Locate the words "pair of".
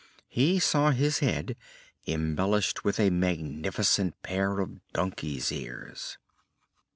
4.23-4.79